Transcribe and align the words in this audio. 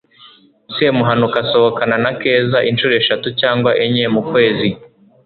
semuhanuka 0.75 1.37
asohokana 1.43 1.95
na 2.03 2.11
keza 2.21 2.59
inshuro 2.69 2.93
eshatu 3.01 3.27
cyangwa 3.41 3.71
enye 3.85 4.05
mu 4.13 4.21
kwezi 4.29 4.67